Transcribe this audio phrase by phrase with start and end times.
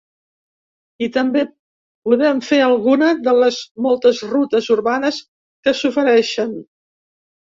[1.07, 1.41] I també
[2.09, 5.21] podem fer alguna de les moltes rutes urbanes
[5.69, 6.57] que s’ofereixen.